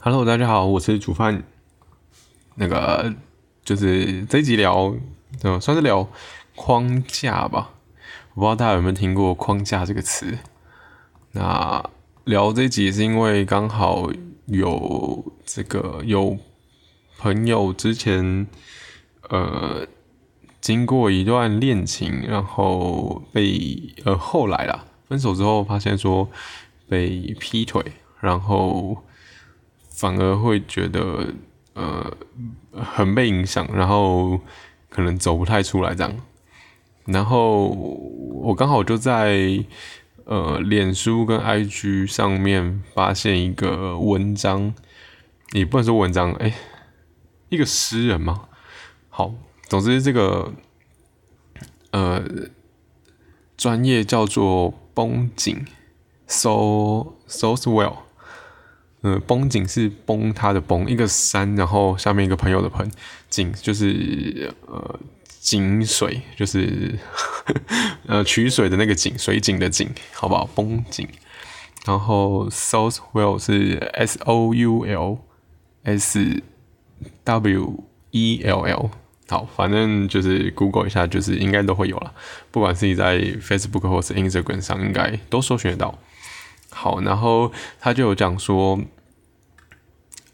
[0.00, 1.42] Hello，大家好，我是煮饭。
[2.54, 3.12] 那个
[3.64, 4.94] 就是这一集聊，
[5.42, 6.08] 嗯，算是聊
[6.54, 7.72] 框架吧。
[8.34, 10.38] 我不知道大家有没有听过“框架”这个词。
[11.32, 11.84] 那
[12.24, 14.08] 聊这一集是因为刚好
[14.46, 16.38] 有这个有
[17.18, 18.46] 朋友之前
[19.28, 19.84] 呃
[20.60, 26.30] 经过一段恋情，然后被呃后来啦分手之后发现说
[26.88, 27.84] 被劈腿，
[28.20, 29.02] 然后。
[29.98, 31.34] 反而会觉得
[31.74, 32.16] 呃
[32.72, 34.38] 很被影响，然后
[34.88, 36.16] 可能走不太出来这样。
[37.04, 39.64] 然后我刚好就在
[40.24, 44.72] 呃脸书跟 IG 上面发现一个文章，
[45.52, 46.54] 也不能说文章，哎，
[47.48, 48.44] 一个诗人嘛。
[49.08, 49.34] 好，
[49.68, 50.52] 总之这个
[51.90, 52.22] 呃
[53.56, 55.66] 专业叫做绷紧
[56.28, 57.96] ，so so swell。
[59.02, 62.90] 呃，绷紧是崩它的崩，一个山，然后下面一个朋友的朋，
[63.30, 64.98] 井就是呃
[65.40, 66.98] 井水，就是
[68.06, 70.44] 呃取水的那个井，水井的井，好不好？
[70.54, 71.08] 绷紧。
[71.86, 75.18] 然后 South Well 是 S O U L
[75.84, 76.42] S
[77.24, 78.90] W E L L，
[79.28, 82.12] 好，反正就是 Google 一下，就是应该都会有了，
[82.50, 85.98] 不管是你在 Facebook 或是 Instagram 上，应该都搜寻得到。
[86.70, 88.80] 好，然后他就有讲说，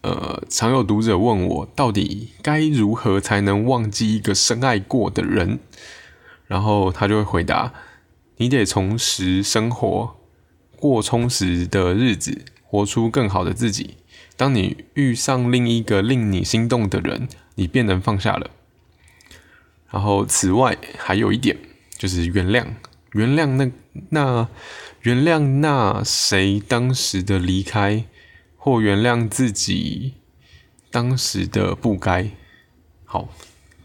[0.02, 5.60] 呃，常有读者问我，到底该如何才能忘记一个深爱过的人？
[6.46, 7.72] 然后他就会回答：
[8.36, 10.16] 你得重拾生活，
[10.77, 13.96] 过充实的日子，活出更好的自己。
[14.36, 18.50] 当你遇上另一个令你心动的人，你便能放下了。
[19.90, 21.56] 然后，此外还有一点，
[21.96, 22.66] 就是原谅，
[23.14, 23.72] 原谅那
[24.10, 24.48] 那。
[25.02, 28.06] 原谅那谁当时的离开，
[28.56, 30.14] 或原谅自己
[30.90, 32.30] 当时的不该。
[33.04, 33.28] 好，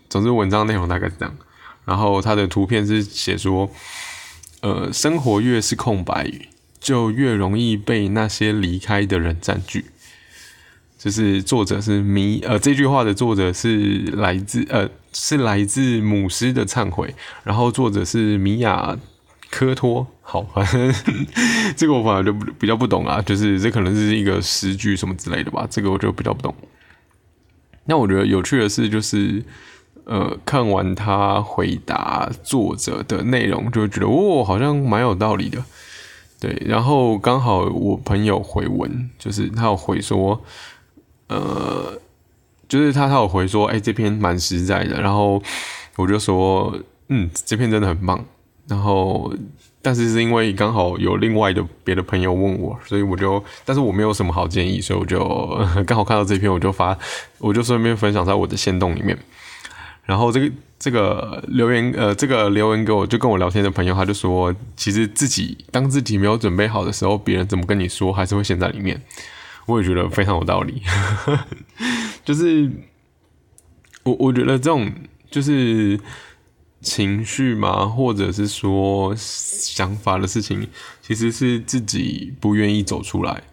[0.08, 1.36] 总之文章内容大概是这样。
[1.84, 3.70] 然后他的图片是写说，
[4.62, 6.32] 呃，生活越是空白，
[6.80, 9.88] 就越容易被那些离开的人占据。
[10.98, 17.14] 就是作者是米，呃，这句话的作者是来自，呃，是来自母狮的忏悔。
[17.44, 18.98] 然后作者是米娅。
[19.50, 20.94] 科托，好，反 正
[21.76, 26.54] 这个我反而就比较不懂啊，就是这可能是一个诗句什么之类的吧，这个我就比较不懂。
[27.86, 29.44] 那我觉得有趣的是，就是
[30.06, 35.64] 呃，看完他回答作者的内容，就会觉得哦，好像蛮有道理的。
[36.40, 40.42] 对，然后刚好我朋友回文，就是他有回说，
[41.28, 42.00] 呃，
[42.68, 45.02] 就是他他有回说，哎，这篇蛮实在的。
[45.02, 45.42] 然后
[45.98, 46.74] 我就说，
[47.08, 48.24] 嗯，这篇真的很棒。
[48.70, 49.34] 然后，
[49.82, 55.18] 但是是因为刚好有另外的别的朋友问我，所以我就，但是我没有什么好建议，所以我就
[55.88, 56.96] 刚好看到这篇，我就发，
[57.40, 59.18] 我就顺便分享在我的线动里面。
[60.04, 69.02] 然后这个这个留言，呃，这个留言给我就跟我聊天的朋友，他就说，其实自己当自己没有准备好的时候，别人怎么跟你说，还是会陷在里面。
[69.66, 70.84] 我也觉得非常有道理，
[72.24, 72.70] 就是
[74.04, 74.92] 我我觉得这种
[75.32, 76.00] 就是。
[76.82, 80.68] 情绪嘛，或者是说想法的事情，
[81.02, 83.44] 其实是自己不愿意走出来。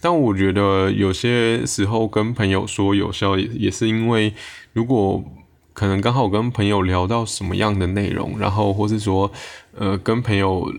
[0.00, 4.34] 但我觉得有些时候跟朋友说有效，也也是因为，
[4.72, 5.24] 如果
[5.72, 9.32] 可能刚好跟朋友聊到什么样的内容，然后或是说，
[9.76, 10.72] 呃，跟朋友，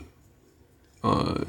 [1.01, 1.45] 呃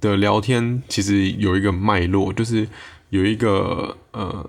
[0.00, 2.68] 的聊天，其实有一个脉络，就是
[3.08, 4.48] 有一个呃。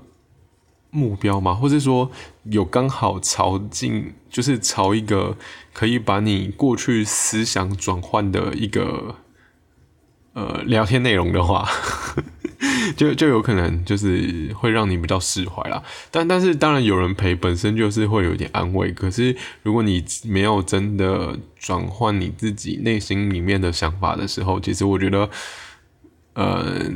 [0.92, 2.12] 目标嘛，或者说
[2.44, 5.36] 有刚好朝进，就是朝一个
[5.74, 9.16] 可以把你过去思想转换的一个
[10.34, 11.68] 呃聊天内容的话，
[12.96, 15.82] 就就有可能就是会让你比较释怀啦。
[16.12, 18.92] 但但是当然有人陪，本身就是会有点安慰。
[18.92, 25.30] 可是如果你没有真的转换你自己内心里面的想法的时候，其实我觉得。
[26.34, 26.90] 呃，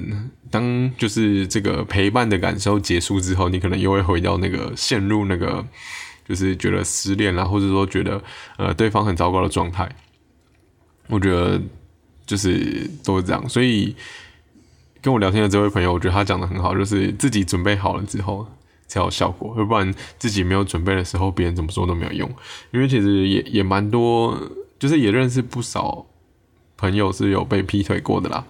[0.49, 5.65] 当就是这个陪伴的感受结束之后，你可能又会回到那个陷入那个，
[6.27, 8.23] 就是觉得失恋啦，或者说觉得
[8.57, 9.89] 呃对方很糟糕的状态。
[11.07, 11.61] 我觉得
[12.25, 13.95] 就是都是这样，所以
[15.01, 18.47] 跟我聊天的这位朋友，我觉得他讲的很好，就是自己准备好了之后
[18.87, 22.27] 才有效果，要不然自己没有准备的时候，别人怎么说都没有用。
[22.71, 24.35] 因为其实也也蛮多，
[24.79, 26.05] 就是也认识不少
[26.77, 28.43] 朋友是有被劈腿过的啦。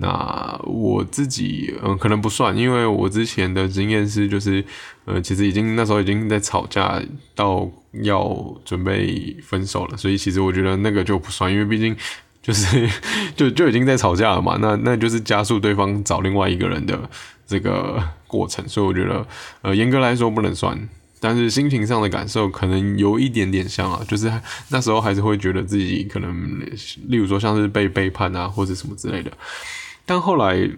[0.00, 4.64] 那我自己嗯可能不算，因为我之前的经验是就是，
[5.04, 7.02] 呃其实已经那时候已经在吵架
[7.34, 7.68] 到
[8.04, 11.96] 要准备分手了，所以其实我觉得那个就不算，因为毕竟
[12.40, 12.88] 就是
[13.34, 17.10] 就就已经在吵架了嘛，那那就是加速对方找另外一个人的
[17.46, 19.26] 这个过程，所以我觉得，
[19.62, 24.32] 呃，严格来说不能算，但是心情上的感受可能有一点点像啊，就是
[24.68, 26.60] 那时候还是会觉得自己可能，
[27.08, 29.30] 例如说像是被背叛啊，或者什么之类的，
[30.08, 30.68] 但后来，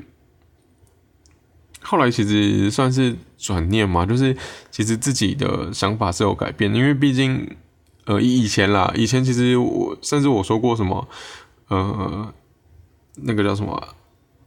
[1.81, 4.37] 后来其实算是转念嘛，就是
[4.71, 7.56] 其实自己的想法是有改变，因为毕竟，
[8.06, 11.09] 呃，以前啦，以前其实我甚至我说过什么，
[11.69, 12.35] 呃，
[13.15, 13.88] 那个叫什么，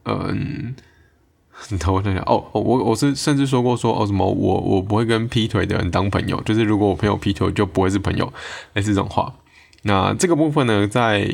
[0.03, 0.75] 嗯。
[1.69, 8.33] 你等我想想哦，我我是甚至说过说哦什么我我不会跟劈腿的人当朋友，就是如果我朋友劈腿就不会是朋友，
[8.73, 9.31] 类似这种话。
[9.83, 11.29] 那这个部分呢，在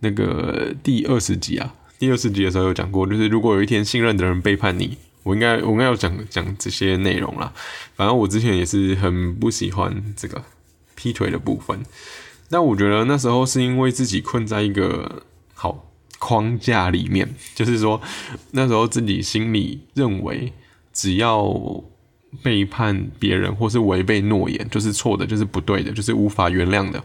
[0.00, 7.52] 那个第二十集啊，第二十集的时候有讲过，就是如果有一天信任的人背叛你，我应该我应该要讲讲这些内容啦。
[7.94, 10.42] 反正我之前也是很不喜欢这个
[10.94, 11.84] 劈腿的部分，
[12.48, 15.22] 但我觉得那时候是因为自己困在一个
[15.54, 15.84] 好。
[16.18, 18.00] 框架里面，就是说，
[18.52, 20.50] 那时候自己心里认为，
[20.90, 21.44] 只要
[22.42, 27.04] 背叛别人或是违背诺言，就是错的，就是不对的，就是无法原谅的。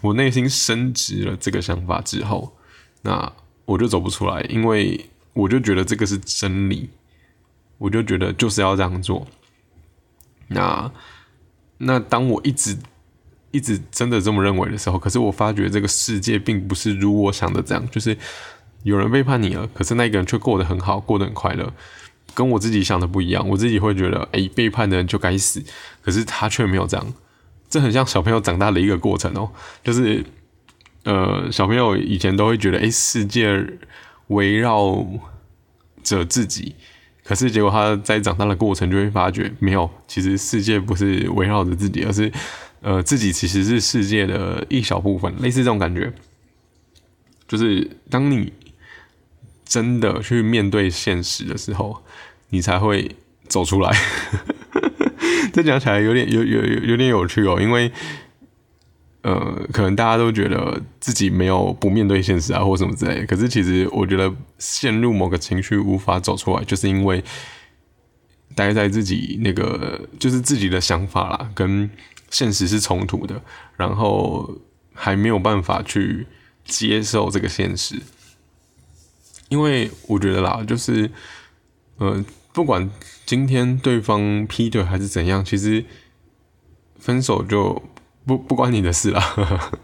[0.00, 2.56] 我内心升值了这个想法之后，
[3.02, 3.32] 那
[3.64, 6.88] 我就走不出来，因为我就觉得这个是真理，
[7.78, 9.26] 我就觉得就是要这样做。
[10.48, 10.90] 那
[11.78, 12.76] 那当我一直。
[13.54, 18.18] 一直真的这么认为的时候，可是我发觉这个世界并不是如我想的这样，就是
[18.82, 21.72] 有人背叛你了，可是那个人却过得很好，过得很快乐，
[22.34, 23.48] 跟我自己想的不一样。
[23.48, 25.62] 我自己会觉得，哎，背叛的人就该死，
[26.02, 27.14] 可是他却没有这样。
[27.70, 29.48] 这很像小朋友长大的一个过程哦，
[29.84, 30.26] 就是
[31.04, 33.64] 呃，小朋友以前都会觉得，哎，世界
[34.26, 35.06] 围绕
[36.02, 36.74] 着自己，
[37.22, 42.32] 可是结果他在长大的过程就会发觉，没有，其实世界不是围绕着自己，而是。
[42.86, 46.12] 呃，自己其实是世界的一小部分，类似这种感觉，
[47.48, 48.52] 就是当你
[49.64, 52.04] 真的去面对现实的时候，
[52.50, 53.16] 你才会
[53.48, 53.90] 走出来。
[55.50, 57.90] 这讲起来有点有有有有点有趣哦，因为
[59.24, 63.26] 呃，可能大家都觉得自己没有不面对现实啊，或什么之类的。
[63.26, 67.22] 可是其实我觉得陷入某个情绪无法走出来，就是因为
[68.54, 71.90] 待在自己那个就是自己的想法啦，跟。
[72.30, 73.40] 现实是冲突的，
[73.76, 74.58] 然后
[74.92, 76.26] 还没有办法去
[76.64, 77.94] 接受这个现实，
[79.50, 81.08] 因为我觉得啦，就是，
[81.98, 82.90] 呃，不管
[83.24, 85.84] 今天对方劈腿还是怎样，其实
[86.98, 87.80] 分手就
[88.26, 89.20] 不不关你的事了，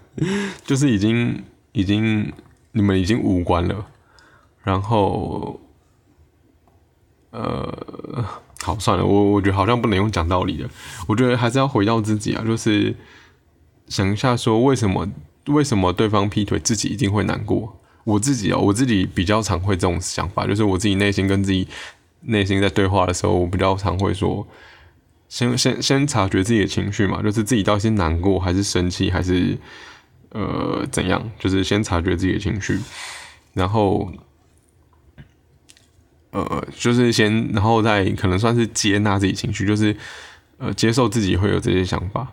[0.65, 1.43] 就是已经
[1.73, 2.33] 已经
[2.73, 3.87] 你们已经无关了，
[4.63, 5.61] 然后，
[7.31, 8.25] 呃。
[8.63, 10.69] 好，算了，我我觉得好像不能用讲道理的，
[11.09, 12.95] 我觉得还是要回到自己啊，就是
[13.89, 15.09] 想一下说为什么
[15.47, 17.81] 为什么对方劈腿，自己一定会难过。
[18.05, 21.67] 我自己哦，我自己比较常会这种想法，就是我自己内心跟自己
[22.25, 24.47] 内心在对话的时候，我比较常会说，
[25.31, 29.57] 先先先察觉自己的情绪嘛，就是自己到底是难过还是生气还是
[30.33, 32.79] 呃怎样，就是先察觉自己的情绪，
[33.55, 34.13] 然后。
[36.33, 39.97] 呃，就是先，然后再可能算是接纳自己情绪，就是
[40.59, 42.31] 呃接受自己会有这些想法，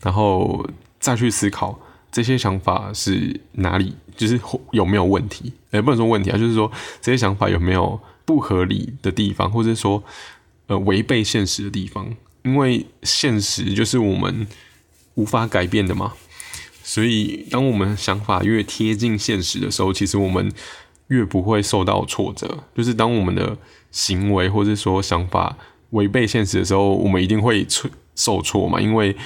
[0.00, 0.64] 然后
[1.00, 1.76] 再去思考
[2.12, 4.40] 这些想法是哪里，就是
[4.70, 6.70] 有没有问题，也不能说问题啊，就是说
[7.00, 10.00] 这些想法有没有不合理的地方，或者说
[10.68, 14.46] 呃违背现实的地方，因为现实就是我们
[15.16, 16.14] 无法改变的嘛，
[16.82, 20.52] 所以当我们想法越贴近现实的时候，其实我们。
[21.08, 23.56] 越不会受到挫折，就是当我们的
[23.90, 25.56] 行为或者说想法
[25.92, 27.66] 违背现实的时候，我们一定会
[28.14, 28.78] 受挫嘛。
[28.78, 29.16] 因为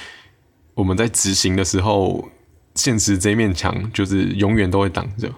[0.75, 2.29] 我们在执行的时候，
[2.73, 5.29] 现实这面墙就是永远都会挡着。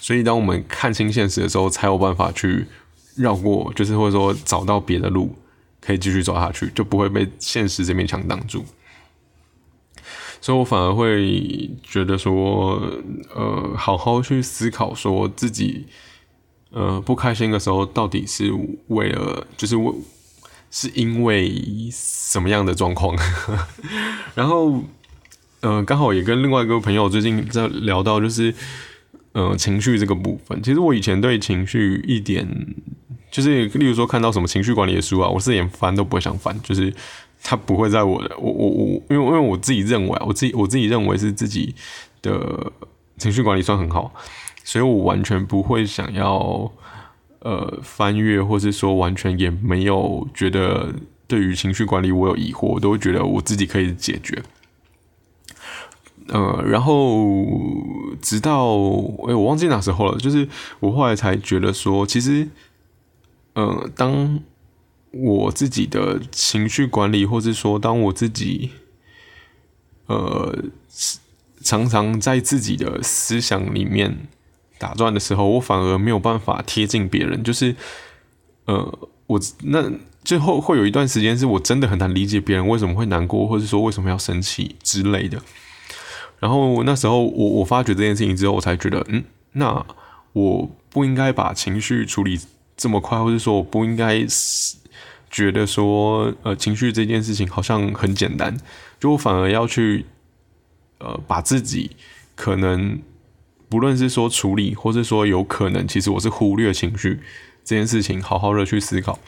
[0.00, 2.64] 所以当我们看清现实的时候，才有办法去
[3.20, 5.34] 绕过，就是或者说找到别的路
[5.80, 8.64] 可以继续走下去，就不会被现实这面墙挡住。
[10.42, 12.80] 所以我反而会觉得说，
[13.34, 15.86] 呃，好好去思考，说自己，
[16.70, 18.50] 呃，不开心的时候，到底是
[18.86, 19.92] 为了，就是为，
[20.70, 23.14] 是因为什么样的状况？
[24.34, 24.82] 然后，
[25.60, 28.54] 呃，刚好也跟另外一个朋友最近在聊到，就是，
[29.32, 30.62] 呃，情绪这个部分。
[30.62, 32.48] 其实我以前对情绪一点，
[33.30, 36.92] 就是例如说看到什么情绪管理的书啊，我是连翻都不会想翻，就是。
[37.42, 41.74] 它不会在我的我我我，因为因为我自己认为，我自己我自己认为是自己
[42.20, 42.70] 的
[43.16, 44.12] 情绪管理算很好，
[44.62, 46.70] 所以我完全不会想要
[47.38, 50.92] 呃翻阅，或是说完全也没有觉得
[51.26, 54.42] 对于情绪管理我有疑惑，我都会觉得我自己可以解决。
[56.28, 57.16] 呃，然后
[58.20, 58.66] 直到
[59.28, 60.46] 哎，我忘记哪时候了，就是
[60.80, 62.46] 我后来才觉得说，其实
[63.54, 64.40] 呃，当
[65.12, 68.70] 我自己的情绪管理，或是说当我自己，
[70.06, 70.64] 呃，
[71.62, 74.28] 常常在自己的思想里面
[74.78, 77.42] 打转的时候，我反而没有办法贴近别人。
[77.42, 77.74] 就是，
[78.66, 79.90] 呃，我那
[80.22, 85.42] 最后会有一段时间，是我真的很难理解别人为什么会难过，或者说为什么要生气之类的。
[86.38, 89.84] 然后那时候，我我发觉这件事情之后，我才觉得，嗯，那
[90.32, 92.40] 我不应该把情绪处理
[92.80, 94.26] 这么快，或者说我不应该
[95.30, 98.56] 觉得说，呃，情绪这件事情好像很简单，
[98.98, 100.06] 就我反而要去，
[100.98, 101.90] 呃，把自己
[102.34, 102.98] 可能
[103.68, 107.20] 不论是说处理，或是说有可能，其实我是忽略情绪
[107.62, 109.18] 这件事情，好好的去思考。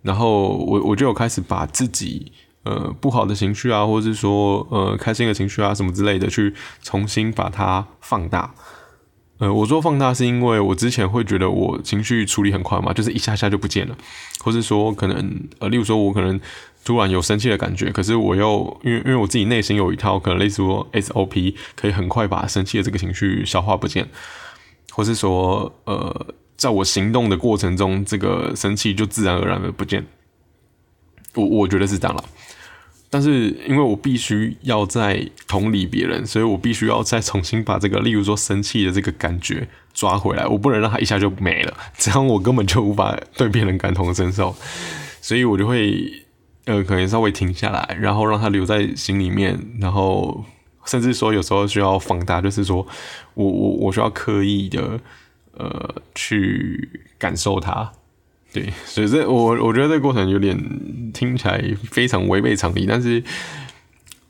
[0.00, 2.32] 然后我我就有开始把自己。
[2.66, 8.52] 呃，不好的情绪啊，或者是说呃开心的情绪啊，什么之类的，去重新把它放大。
[9.38, 13.96] 呃，我说放大是因为我之前会觉得我情绪处理很快嘛，就是一下下就不见了，
[14.42, 16.40] 或是说可能呃，例如说我可能
[16.84, 24.08] 突然有生气的感觉，可是我又因为因为我自己内心有一套可能类似说 SOP，可以很快把生气的这个情绪消化不见，
[24.92, 26.26] 或是说呃，
[26.56, 30.06] 在我行动的过程中，这个生气就自然而然的不见。
[31.34, 32.24] 我我觉得是这样了。
[33.08, 44.54] 但是因为我必须要在同理别人，所以我必须要再重新把这个，例如说生气的这个感觉抓回来，我不能让他一下就没了，这样我根本就无法对别人感同身受，
[45.20, 46.24] 所以我就会
[46.64, 50.44] 呃可能稍微停下来，然后让他留在心里面，然后
[50.84, 52.86] 甚至说有时候需要放大，就是说
[53.34, 55.00] 我我我需要刻意的
[55.56, 57.92] 呃去感受它。
[58.56, 60.58] 对，所以这我我觉得这个过程有点
[61.12, 63.22] 听起来非常违背常理，但是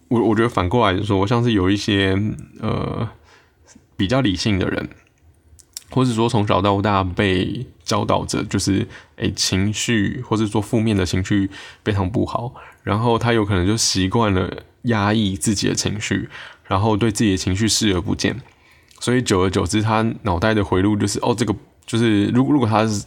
[0.09, 2.21] 我我觉得反过来说，像是有一些
[2.59, 3.09] 呃
[3.97, 4.89] 比较理性的人，
[5.91, 11.49] 或者说从小到大被教导着，就是诶情绪或者说负面的情绪
[11.85, 12.53] 非常不好，
[12.83, 16.29] 然后他有可能就习惯了压抑自己的情绪，
[16.65, 18.41] 然后对自己的情绪视而不见，
[18.99, 21.55] 所以久而久之，他脑袋的回路就是哦，这个
[21.87, 23.05] 就是如果如果他是。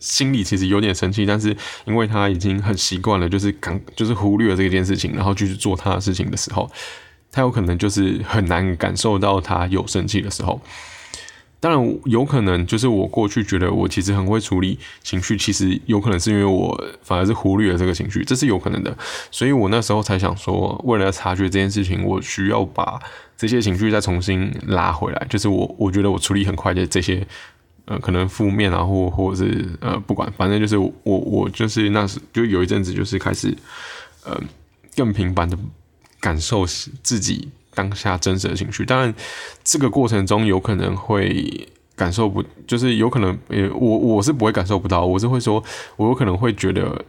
[0.00, 6.68] 心里其实有点生气，但是因为他已经很习惯了，就是感就是忽略了这件事情，然后继续做他的事情的时候，
[7.30, 10.60] 他有可能就是很难感受到他有生气的时候。
[11.60, 18.96] 当然，有可能就是我过去觉得我其实很会处理情绪，其实有可能是因为我反而是忽略了这个情绪，这是有可能的。
[19.30, 22.98] 所以我那时候才想说，为了要察觉这件事情，我需要把
[23.36, 27.26] 这些情绪再重新拉回来，就是我我觉得我处理很快的这些。
[27.90, 33.52] 呃，可能负面啊，或或者是呃，不管，反正就是我我就是那时就有一阵子就是开始
[34.24, 34.40] 呃
[34.94, 35.58] 更频繁的
[36.20, 36.64] 感受
[37.02, 38.84] 自己当下真实的情绪。
[38.84, 39.12] 当然，
[39.64, 45.60] 这个过程中有可能会感受不，就是有可能呃，我我是不会感受不到，我是会说，
[45.96, 47.04] 我有可能会觉得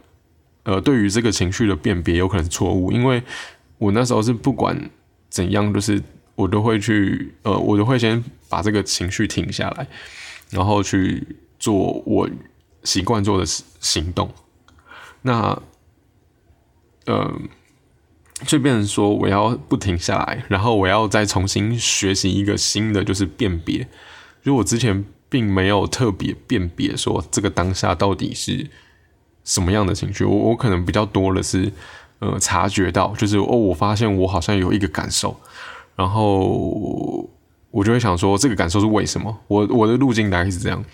[0.64, 3.22] 呃，对于这个情绪的辨别有可能错误，因为
[3.78, 4.76] 我那时候是不管
[5.30, 6.02] 怎样，就是
[6.34, 9.86] 我都会去呃，我都会先把这个情绪停下来。
[10.52, 12.28] 然后去做我
[12.84, 13.46] 习惯做的
[13.80, 14.30] 行动，
[15.22, 15.58] 那，
[17.06, 17.32] 呃，
[18.46, 23.88] 就变成说我要不停下来，然后我要再重新学习一个新的，就是辨别。
[24.44, 28.68] 就我之前并没有特别辨别说这个当下到底是
[29.44, 31.72] 什么样的情绪，我我可能比较多的是，
[32.18, 35.40] 呃，察觉到，就是哦，我发现我好像有一个感受，
[35.96, 37.30] 然后。
[37.72, 39.36] 我就会想说，这个感受是为什么？
[39.48, 40.84] 我我的路径大概是这样，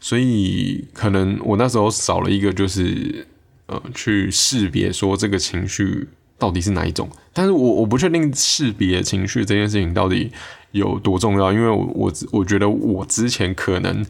[0.00, 3.26] 所以可能我那时候少了一个，就是
[3.66, 7.08] 呃，去识别说这个情绪到底是哪一种。
[7.32, 10.32] 但是我我不确定识别情绪这件事情到底
[10.72, 14.04] 有多重要，因为我我我觉得我之前可能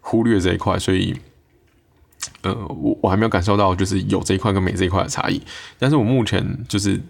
[0.00, 1.16] 忽略这一块，所以
[2.42, 5.42] 呃，我我还没有感受到就是有这一块跟没这一块的差异。
[5.80, 7.00] 但是我目前就是。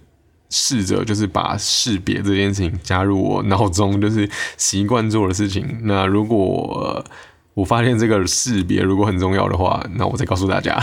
[0.50, 5.78] 试着就是把识别这件事情加入我脑中，就是习惯做的事情。
[5.85, 7.04] 那如果
[7.54, 10.80] 我发现这个识别如果很重要的话，那我再告诉大家。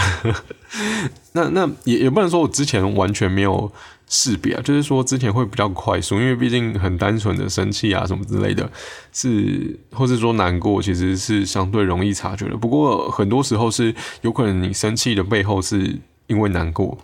[1.33, 3.71] 那那也也不能说我之前完全没有
[4.09, 8.69] 识别啊，就是说之前会比较快速，因为毕竟很单纯的生气啊什么之类的，
[9.13, 12.57] 是或是说难过，其实是相对容易察觉的。
[12.57, 16.97] 不过很多时候是有可能你生气的背后是因为难过。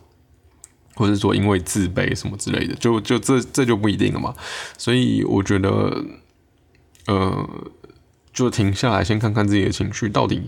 [0.96, 4.34] 或者说因为自卑什么之类的，就就这这就不一定了嘛。
[4.78, 6.06] 所以我觉得，
[7.08, 7.50] 呃，
[8.32, 10.42] 就停下来先看看自己的情绪到底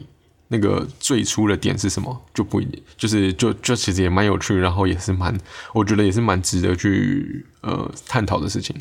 [0.50, 5.36] 那个最初的点是什么，就不一定，就是就就其实也蛮有趣，然后也是蛮，
[5.74, 8.76] 我觉得也是蛮值得去呃探讨的事情。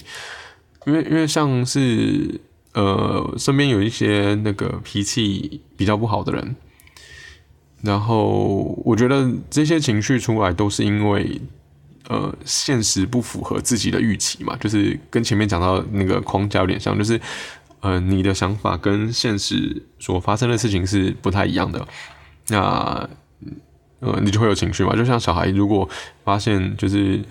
[0.86, 2.40] 因为因为像是
[2.74, 6.56] 呃身边有一些那个脾气比较不好的人。
[7.84, 11.38] 然后我觉得这些情绪出来都是因为，
[12.08, 17.20] 呃，现实不符合自己的预期嘛，就是跟前面讲到那个框架有点像，就是
[17.80, 21.86] 呃，你的想法跟现实所发生的事情是不太一样的，
[22.48, 23.06] 那
[24.00, 25.86] 呃，你就会有情绪嘛，就像小孩如果
[26.24, 27.22] 发现就是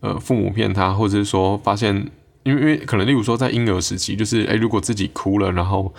[0.00, 1.94] 呃父母骗他，或者是说发现，
[2.44, 5.94] 因为因为可能例如说在婴儿时期，就是诶，如果自己哭了，然后。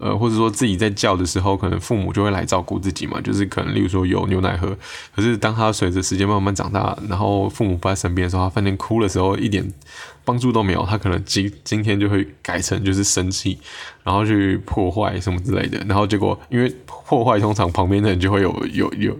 [0.00, 4.76] 呃，或者说自己在叫的时候，可能父母就会来照顾自己嘛，就是可能，例如说有牛奶喝。
[5.14, 9.68] 可是当他随着时间慢慢长大，然后父母不在身边的时候，他发现哭的时候一点
[10.24, 13.58] 帮助都没有，他可能今今天就会改成就是生气，
[14.04, 15.78] 然后去破坏什么之类的。
[15.88, 19.18] 然后结果因为破坏，通常旁边的人就会有有有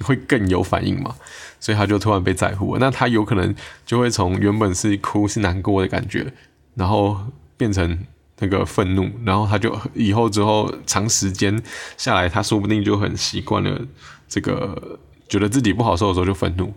[0.00, 1.14] 会更有反应嘛，
[1.58, 2.76] 所以他就突然被在乎。
[2.78, 3.54] 那他有可能
[3.86, 6.30] 就会从原本是哭是难过的感觉，
[6.74, 7.16] 然后
[7.56, 7.98] 变成。
[8.40, 11.62] 那个愤怒，然后他就以后之后长时间
[11.96, 13.80] 下来，他说不定就很习惯了
[14.28, 16.72] 这个，觉得自己不好受的时候就愤怒，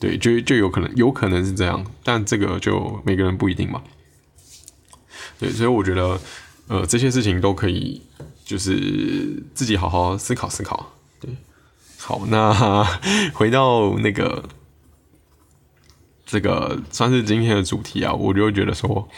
[0.00, 3.80] 对，就就有可能有可能是这样，但这个就每个人不一定嘛。
[5.38, 6.20] 对，所以我觉得，
[6.66, 8.02] 呃，这些事情都可以，
[8.44, 10.94] 就是自己好好思考思考。
[11.20, 11.30] 对，
[11.98, 12.84] 好，那
[13.34, 14.42] 回到那个
[16.26, 19.08] 这个算是今天的主题啊，我就觉得说。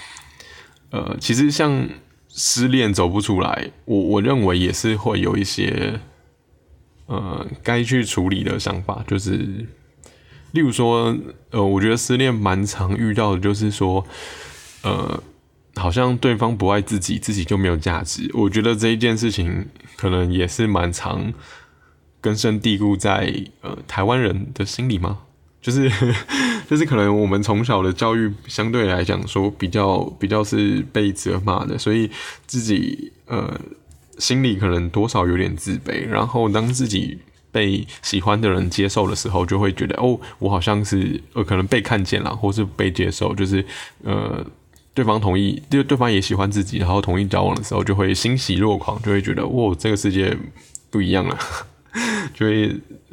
[0.91, 1.89] 呃，其实像
[2.29, 6.01] 失恋走不出来，我我认为也是会有一些
[7.07, 9.67] 呃该去处理的想法，就是
[10.53, 11.17] 例如说，
[11.51, 14.05] 呃，我觉得失恋蛮常遇到的，就是说，
[14.83, 15.23] 呃，
[15.77, 18.29] 好像对方不爱自己，自己就没有价值。
[18.35, 21.33] 我觉得这一件事情可能也是蛮常
[22.21, 25.21] 根深蒂固在呃台湾人的心里吗？
[25.63, 25.89] 就是，
[26.71, 32.09] 就是可能我们从小的教育相对来讲说比较比较是被责骂的，所以
[32.47, 33.61] 自己呃
[34.19, 36.07] 心里可能多少有点自卑。
[36.07, 37.19] 然后当自己
[37.51, 43.67] 被喜欢的人接受的时候，就会觉得哦，我好像是呃可能被看见了，或是被接受，就是
[44.05, 44.47] 呃
[44.95, 50.39] 对方同意，就对方也喜欢自己，然后同意交往的时候，就会欣喜若狂，就会觉得哇，这个世界
[50.89, 51.37] 不一样了。
[52.33, 52.69] 就会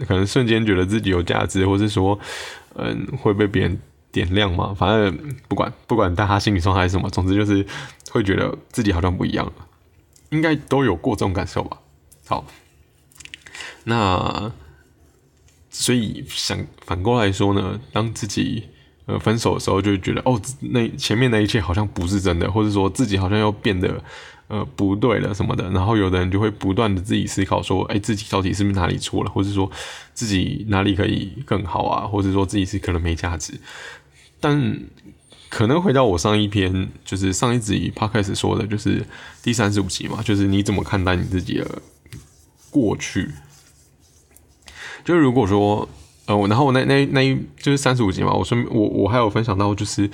[0.07, 2.17] 可能瞬间觉得自己有价值，或是说，
[2.77, 3.79] 嗯，会被别人
[4.11, 4.73] 点亮嘛？
[4.73, 7.65] 反正不管不管大家心理状态是什么，总之就是
[8.11, 9.53] 会觉得自己好像不一样了。
[10.29, 11.79] 应该都有过这种感受吧？
[12.27, 12.45] 好，
[13.83, 14.51] 那
[15.69, 18.69] 所以想反过来说呢，当自己
[19.05, 24.03] 呃分手的时候，就觉得哦，那前面那一切好像不是真的，或者说自己好像要变得。
[24.47, 29.69] 呃，不对了什么的，然后有的人就会不断的自己思考说，哎，自己到底是不是哪里错了，或者说
[30.13, 33.59] 自己哪里可以更好啊，或者说自己是可能没价值。
[34.39, 34.79] 但
[35.49, 39.05] 可能回到我上一篇，就是上一集他开始说的，就是
[39.43, 41.81] 第三十五集嘛，就是你怎么看待你自己的
[42.69, 43.29] 过去？
[45.03, 45.87] 就如果说，
[46.25, 50.09] 呃，然后我那那那一就是三十五集嘛，我说我我还有分享到，就是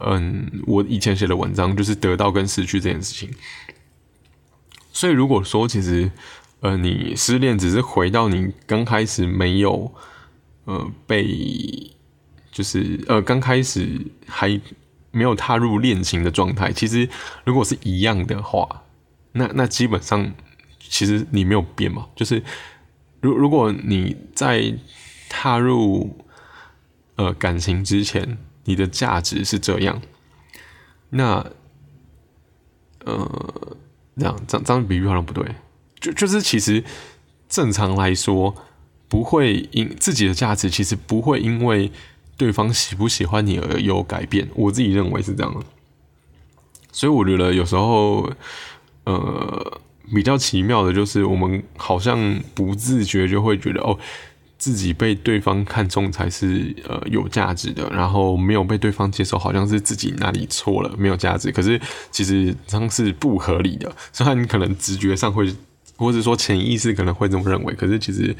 [0.00, 3.28] 嗯，我以前写的文章，就是得到跟失去这件事情。
[4.96, 6.10] 所以，如果说其实，
[6.60, 9.92] 呃，你失恋只是回到你刚开始没有，
[10.64, 11.94] 呃，被，
[12.50, 14.58] 就是呃，刚开始还
[15.10, 17.06] 没有踏入恋情的状态，其实
[17.44, 18.84] 如果是一样的话，
[19.32, 20.32] 那那基本上
[20.78, 22.06] 其实你没有变嘛。
[22.16, 22.42] 就是
[23.20, 24.78] 如如果你在
[25.28, 26.24] 踏入
[27.16, 30.00] 呃感情之前，你的价值是这样，
[31.10, 31.44] 那
[33.04, 33.55] 呃。
[34.18, 35.44] 这样，这这样比喻好像不对，
[36.00, 36.82] 就就是其实
[37.48, 38.54] 正常来说，
[39.08, 41.90] 不会因自己的价值其实不会因为
[42.36, 44.48] 对方喜不喜欢你而有改变。
[44.54, 45.60] 我自己认为是这样的，
[46.92, 48.30] 所以我觉得有时候，
[49.04, 49.80] 呃，
[50.14, 53.98] 比较奇妙的就是我们好像不自觉就会觉得哦。
[54.58, 61.52] 自己被对方看中才是呃有价值的，然后没有被对方接受，好像是自己哪里错了，没有价值。
[61.52, 61.78] 可是
[62.10, 63.94] 其实这样是不合理的。
[64.14, 65.54] 虽然你可能直觉上会，
[65.96, 68.34] 或者说潜意识可能会这么认为，可是其实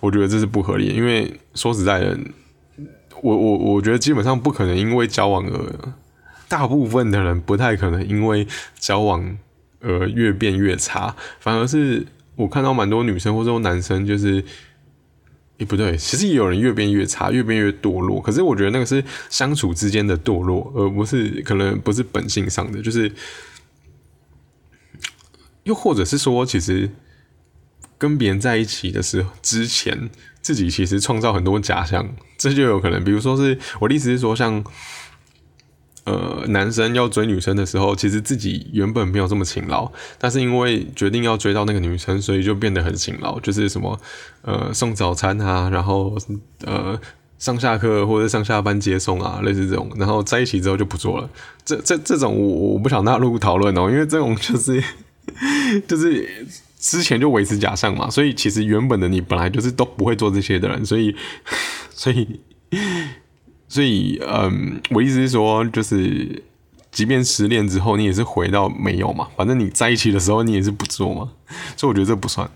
[0.00, 0.88] 我觉得这是不合理。
[0.88, 2.18] 因为说实在的，
[3.22, 5.94] 我我我觉得基本上不可能因为交往而，
[6.48, 8.46] 大部分的人不太可能因为
[8.78, 9.38] 交往
[9.80, 12.06] 而越变越差，反而是
[12.36, 14.44] 我看到蛮多女生或者说男生就是。
[15.64, 18.20] 不对，其实也有人越变越差，越变越堕落。
[18.20, 22.80] 可是我觉得那个是相处之间的堕落，而不是可能不是本性上的。
[22.80, 23.12] 就是，
[25.64, 26.90] 又或者是说，其实
[27.98, 33.02] 跟别人在一起的时候，之前自己其实创造很多假象，这就有可能。
[33.04, 34.64] 比如说是我的意思是说，像
[36.04, 39.88] 呃，男生要追女生的时候，其实自己原本没有这么勤劳，
[40.18, 43.96] 但是因为决定要追到那个女生，所以就变得很勤劳，就是什么
[44.42, 46.16] 呃送早餐啊，然后
[46.64, 47.00] 呃
[47.38, 51.30] 上下课或者上下班接送啊，类似这种，然后在一起之后就不做了。
[51.64, 54.82] 这这这种我我不想纳入讨论哦，因为这种就是
[55.86, 56.46] 就是
[56.80, 61.14] 之前就维持假象嘛，所以其实原本的你本来就是都不会做这些的人，所以
[61.94, 62.40] 所以。
[63.72, 66.44] 所以，嗯，我意思是说，就是，
[66.90, 69.26] 即便失恋之后，你也是回到没有嘛。
[69.34, 71.32] 反正你在一起的时候，你也是不做嘛。
[71.74, 72.50] 所以我觉得这不算。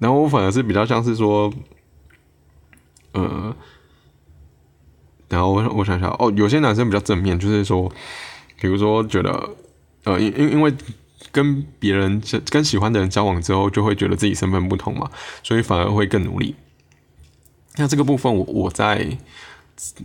[0.00, 1.48] 然后我反而是比较像是说，
[3.12, 3.54] 呃，
[5.28, 7.88] 然后我我想想，哦，有些男生比较正面，就是说，
[8.60, 9.50] 比如说觉得，
[10.02, 10.74] 呃，因因因为
[11.30, 15.08] 跟别人跟喜欢的人交往之后，就会觉得自己身份不同嘛，
[15.44, 16.56] 所以反而会更努力。
[17.76, 19.16] 那这个部分，我我在。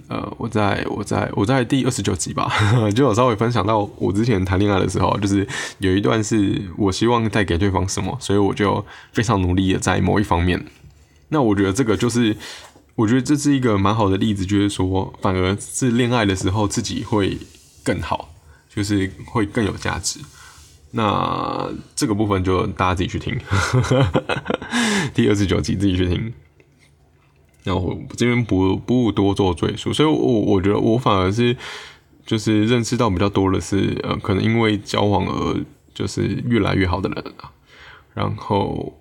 [0.10, 2.52] 呃，我在我在我在第二十九集吧，
[2.94, 5.48] 就有稍微分享到我之前谈恋爱的时候，就是
[5.80, 10.66] 有一段是我希望带给对方什么，所以我就非常努力的在某一方面。
[11.30, 12.36] 那我觉得这个就是，
[12.96, 17.38] 我觉得这是一个蛮好的例子，就是说，反而是恋爱的时候自己会
[17.84, 18.34] 更好，
[18.74, 20.20] 就是会更有价值。
[20.92, 23.40] 那这个部分就大家自己去听，
[25.16, 26.34] 第二十九集自己去听。
[27.64, 31.56] 然后这边不不多做赘述，所以我我觉得我反而是
[32.26, 37.52] 就是认识到比较多的是，呃，可能因为交往而就是越来越好的人啊。
[38.16, 39.00] 然后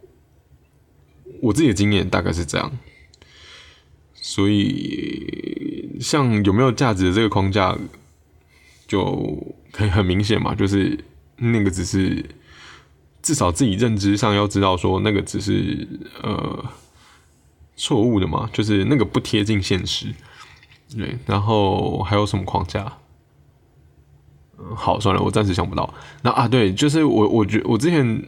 [1.41, 2.71] 我自己的经验大概是这样，
[4.15, 7.79] 所以像有没有价值的这个框架，
[8.87, 11.03] 就可以很明显嘛，就是
[11.37, 12.23] 那个只是
[13.23, 15.89] 至少自己认知上要知道说那个只是
[16.23, 16.63] 呃。
[17.83, 20.07] 错误的嘛，就是那个不贴近现实，
[20.95, 21.17] 对。
[21.25, 22.99] 然后还有什么框架？
[24.59, 25.95] 嗯，好，算了，我暂时想不到。
[26.21, 28.23] 那啊，对，就是我，我觉我之前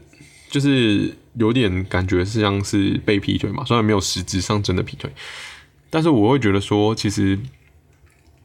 [0.49, 5.13] 就是有点感觉是像是被劈腿嘛，虽然没有实质上真的劈腿，
[5.91, 7.39] 但是我会觉得说，其实，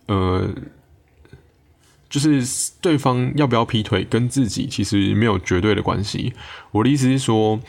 [0.08, 0.46] 呃，
[2.10, 6.34] 就是对方要不要劈腿跟自己其实没有绝对的关系。
[6.72, 7.62] 我的意思是说。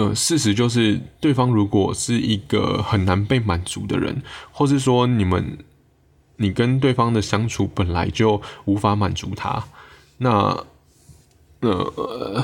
[0.00, 5.58] 呃，事实就是，对方如果是一个很难被满足的人，或是说你们
[6.36, 9.62] 你跟对方的相处本来就无法满足他，
[10.16, 10.64] 那
[11.60, 12.42] 呃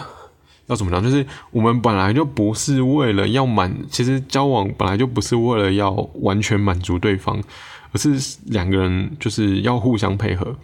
[0.67, 1.03] 要怎么讲？
[1.03, 7.43] 就是我们本来就不是为了要满，其实交往本来就不是为了要完全满足对方，
[7.93, 10.59] 而是两个人就是要互相配合。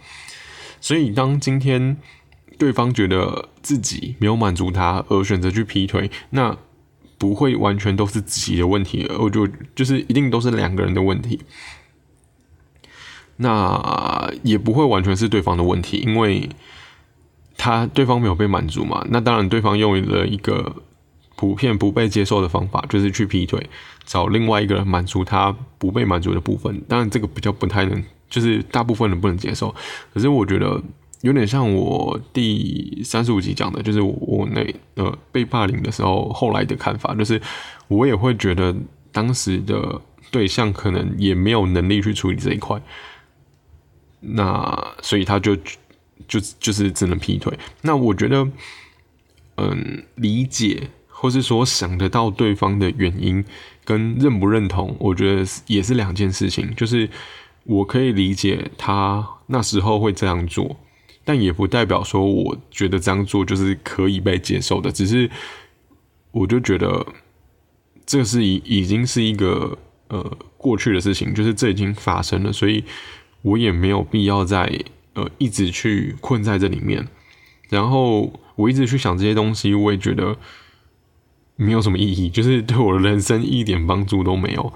[0.79, 1.97] 所以当今天
[2.59, 6.55] 对方觉得自己没有满足他，而选择去劈腿，那。
[7.23, 11.39] 不会完全都是自己的问题，我就就是一定都是两个人的问题。
[13.37, 16.49] 那也不会完全是对方的问题，因为
[17.55, 19.05] 他对方没有被满足嘛。
[19.09, 20.75] 那当然，对方用了一个
[21.37, 23.69] 普遍不被接受的方法，就是去劈腿，
[24.03, 26.83] 找另外一个人满足他不被满足的部分。
[26.89, 29.73] 当然，这个比较不太能，就是大部分人不能接受。
[30.13, 30.83] 可是我觉得。
[31.23, 34.61] 有点像我第三十五集讲的，就是我那
[34.95, 37.41] 呃被霸凌的时候，后来的看法，就是
[37.87, 38.75] 我也会觉得
[39.09, 42.81] 当时的对象可能也没有能力去处理这一块，
[44.19, 45.55] 那所以他就
[46.27, 47.57] 就就是只能劈腿。
[47.83, 48.45] 那我觉得，
[49.55, 53.45] 嗯，理解或是说想得到对方的原因
[53.85, 56.75] 跟认不认同，我觉得也是两件事情。
[56.75, 57.09] 就是
[57.63, 60.75] 我可以理解他那时候会这样做。
[61.25, 64.91] 但也不代表说，我觉得这样做就是可以被接受的。
[64.91, 65.31] 只是，
[66.31, 67.05] 我就觉得
[68.05, 69.77] 这是已已经是一个
[70.09, 72.83] 呃过去的事情，就是这已经发生了，所以
[73.41, 74.69] 我也没有必要再
[75.13, 77.07] 呃一直去困在这里面。
[77.69, 80.35] 然后我一直去想这些东西，我也觉得
[81.55, 84.73] 没有什么意义，就是 对我的人生一点帮助都没有。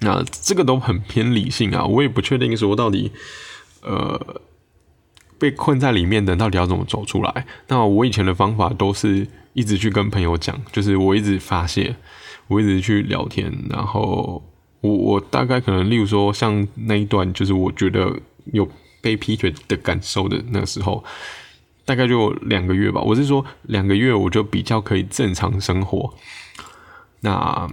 [0.00, 3.10] 那这个都很偏理性啊，我也不确定说到底
[3.80, 4.42] 呃。
[5.38, 7.46] 被困在里面的到底要怎么走出来？
[7.68, 11.94] 那我以前的方法都是一直去跟朋友讲，就是我一直发泄，
[12.48, 14.42] 我一直去聊天，然后
[14.80, 18.12] 我我大概可能例如说像那一段，就是我觉得
[18.52, 18.68] 有
[19.00, 21.04] 被劈腿的感受的那个时候，
[21.84, 23.00] 大概就两个月吧。
[23.00, 26.12] 我是说两个月我就比较可以正常生活。
[27.20, 27.68] 那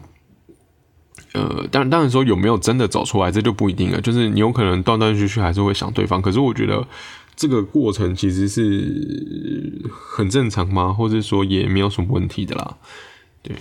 [1.33, 3.99] 呃，当然当然说有没有真的走出来，这就不一定了。
[3.99, 6.87] 就是你有可能断断续续还是会想对方，可是我觉得。
[7.35, 10.93] 这个过程其实是很正常吗？
[10.93, 12.77] 或者说也没有什么问题的啦。
[13.41, 13.55] 对，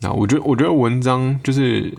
[0.00, 1.92] 那我觉得，我觉得文章就是，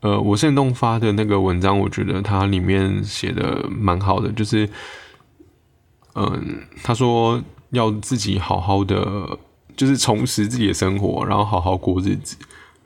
[0.00, 4.68] 呃，我现动发的那个文章，我觉得它里面写的蛮好的，就是，
[6.14, 9.38] 嗯，他说要自己好好的，
[9.76, 12.36] 就是重拾自己的生活，然后好好过日子，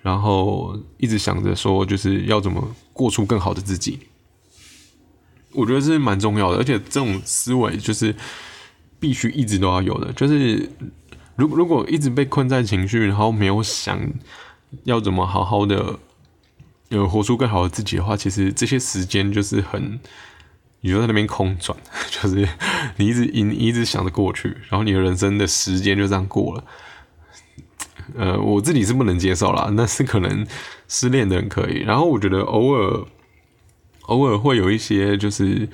[0.03, 3.99] 然后一直想着说，就是要怎么过出更好的自己。
[5.53, 8.15] 我觉得是蛮重要的，而且这种思维就是
[8.99, 10.71] 必须一直都要有的，就是
[11.37, 13.99] 如如果一直被困在情绪，然后没有想
[14.85, 15.99] 要怎么好好的。
[16.91, 20.01] 有活出更好的自己的话，其实这些时间就是很，
[20.81, 21.79] 你就在那边空转，
[22.11, 22.49] 就是
[22.97, 26.65] 你一直你一直想着过去，然后你的人生的时间就这样过了。
[28.17, 30.45] 呃，我自己是不能接受啦，那是可能
[30.89, 31.79] 失恋的人可以。
[31.79, 33.07] 然后我觉得偶尔
[34.11, 35.69] 偶尔会有一些就是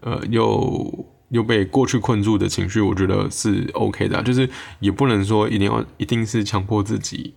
[0.00, 4.48] 呃又又被过去困住的情绪，我觉得是 OK 的，就是
[4.80, 7.34] 也不能说一定要一定是强迫自己。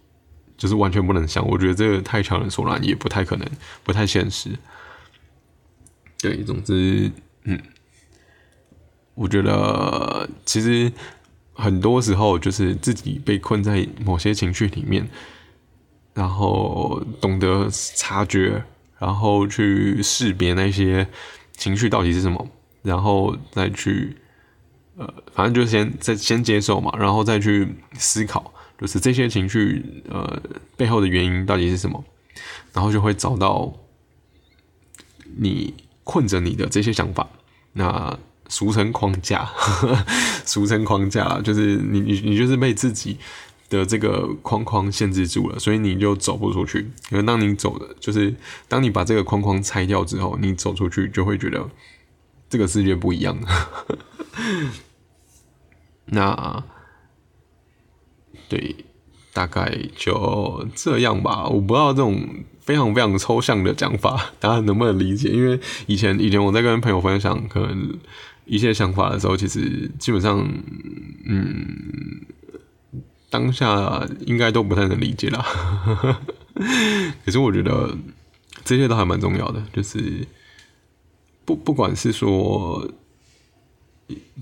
[0.57, 3.45] 就是完全不能想，我觉得这个太强人所难，也不太可能，
[3.83, 4.51] 不太现实。
[6.17, 7.11] 对，总之，
[7.43, 7.61] 嗯，
[9.15, 10.89] 我觉得其实
[11.51, 15.05] 很多时候就是自己被困在某些情绪里面，
[16.13, 18.63] 然后懂得察觉，
[18.99, 21.07] 然后去识别那些
[21.55, 22.47] 情绪到底是什么，
[22.81, 24.15] 然后再去，
[24.97, 28.53] 呃，反正就先再先接受嘛，然后再去思考。
[28.77, 30.41] 就是这些情绪，呃，
[30.75, 32.03] 背后的原因到底是什么？
[32.73, 33.71] 然后就会找到
[35.37, 37.25] 你困着你的这些想法，
[37.71, 39.49] 那俗称框架，
[40.43, 43.17] 俗称框架，就是你你你就是被自己
[43.69, 46.79] 的这个框框限制住了，所以你就走不出去。
[47.11, 48.33] 因为当你走的，就是
[48.67, 51.69] 当你把这个框框拆掉之后，你走出去就会觉得
[52.49, 53.37] 这个世界不一样。
[56.05, 56.63] 那。
[58.47, 58.75] 对，
[59.33, 61.47] 大概就这样吧。
[61.47, 62.23] 我不知道这种
[62.59, 65.29] 非常非常抽象的讲法，大家能不能理解？
[65.29, 67.97] 因为以前以前我在跟朋友分享可能
[68.45, 70.47] 一些想法的时候，其实基本上，
[71.25, 72.21] 嗯，
[73.35, 75.45] 当下应该都不太能理解啦。
[77.25, 77.97] 可是我觉得
[78.63, 80.25] 这些都还蛮重要的，就是
[81.43, 82.89] 不不管是说。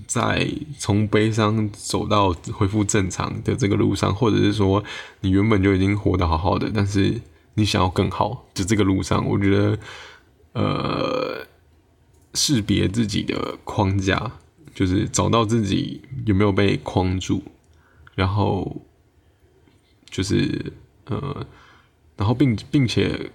[0.06, 0.46] 在
[0.78, 4.84] 从悲伤走到恢复正常的这个路上，或者是说
[5.22, 7.18] 你原本就已经活得好好的，但是
[7.54, 9.78] 你想要更好，就这个路上，我觉得，
[10.52, 11.46] 呃，
[12.34, 14.32] 识别自己的框架，
[14.74, 17.42] 就是找到自己有没有被框住，
[18.14, 18.82] 然后
[20.08, 20.72] 就是
[21.06, 21.46] 呃，
[22.16, 23.30] 然后并并且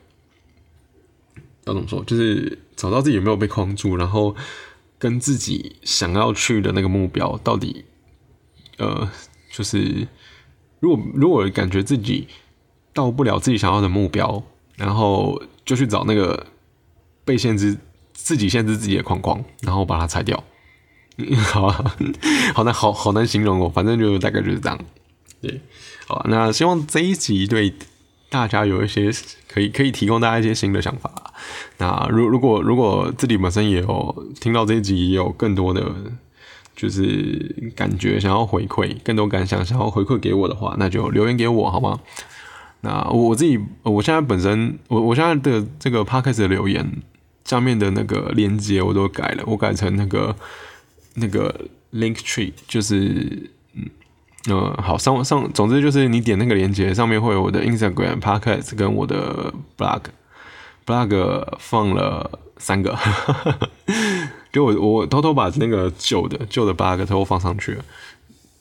[1.66, 4.36] 要怎么说，就是找到自己有没有被框住，然后。
[5.02, 7.86] 跟自己想要去的那个目标到底，
[8.80, 9.10] 呃，
[9.50, 10.06] 就是
[10.82, 12.28] 如果如果感觉自己
[12.92, 14.44] 到不了自己想要的目标，
[14.76, 16.48] 然后就去找那个
[17.24, 17.78] 被限制、
[18.12, 20.44] 自己限制自己的框框，然后把它拆掉。
[21.52, 21.96] 好啊，
[22.56, 23.72] 好难，好好难形容哦。
[23.74, 24.80] 反正就大概就是这样。
[25.42, 25.62] 对，
[26.08, 27.74] 好，那希望这一集对。
[28.32, 29.10] 大家有一些
[29.52, 31.12] 可以可以提供大家一些新的想法。
[31.80, 35.84] 那如如果如果自己本身也有听到这一集，也有更多的
[36.76, 42.00] 就是感觉想要回馈，更多感想想要回馈给我的话，那就留言给我好吗？
[42.82, 46.88] 那我自己我现在本身我我现在的这个 podcast 的留言
[47.46, 50.36] 下面的那个链接我都改了，我改成那个
[51.16, 51.54] 那个
[51.94, 53.90] link tree，就是嗯。
[54.48, 62.98] 呃，好，上上，总之就是你点那个链接，上面会有我的 Instagram、Podcast 跟我的 Blog，Blog 放了三个，
[64.54, 67.86] 就我我偷偷把那个旧的旧的 Blog 偷偷放上去了。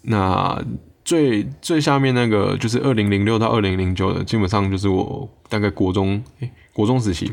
[0.03, 0.61] 那
[1.05, 7.31] 最最下面那个就是二零零六到二零零九的，基本上就是我大概国中诶国中时期，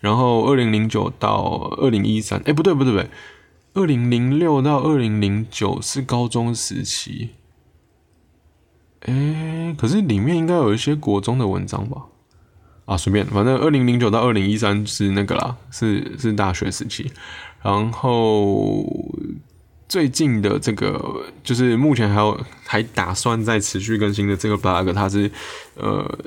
[0.00, 3.10] 然后二零零九到二零一三，哎不对不对不对，
[3.74, 7.30] 二零零六到二零零九是高中时期。
[9.00, 12.02] 哎，可是里面应该有一些国中的文章吧？
[12.84, 17.10] 啊，随便，反正二零零九到二零一三是那个啦，是是大学时期。
[17.62, 18.84] 然后
[19.88, 25.30] 最近的这个，就是目前还有还打算在持续更新的这个 blog，它是
[25.76, 26.18] 呃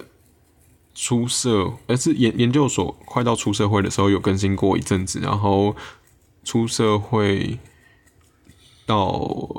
[0.94, 5.76] 出社，而是研研究所快到出社会的时候有更新过一阵子，然后
[6.46, 7.60] 出社会。
[8.88, 9.10] 到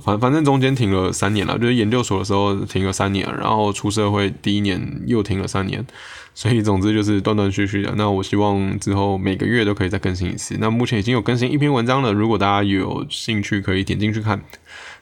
[0.04, 5.84] 反反正中间停了三年了，就是研究所的时候停了三年，然后出社会第一年又停了三年，
[6.32, 7.92] 所以总之就是断断续续的。
[7.96, 10.56] 那我希望之后每个月都可以再更新一次。
[10.60, 14.40] 那目前已经有更新一篇文章了，如果大家有兴趣可以点进去看。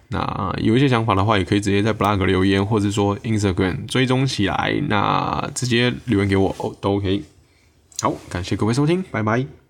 [0.09, 7.23] 那有一些想法的话，也可以直接在 blog 留言，或者说 Instagram 追踪起来，那直接留言给我哦，都 OK。
[8.01, 9.63] 好，感谢各位收听，拜拜。